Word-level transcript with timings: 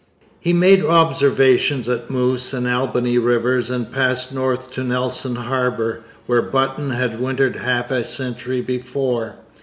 He 0.39 0.51
made 0.51 0.83
observations 0.83 1.87
at 1.87 2.09
Moose 2.09 2.53
and 2.55 2.67
Albany 2.67 3.19
rivers, 3.19 3.69
and 3.69 3.91
passed 3.91 4.33
north 4.33 4.71
to 4.71 4.83
Nelson 4.83 5.35
harbour, 5.35 6.01
where 6.25 6.41
Button 6.41 6.89
had 6.89 7.19
wintered 7.19 7.57
half 7.57 7.91
a 7.91 8.03
century 8.03 8.61
before. 8.61 9.35